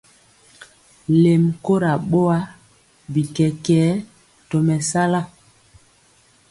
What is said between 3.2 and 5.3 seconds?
kɛkɛɛ tɔmesala.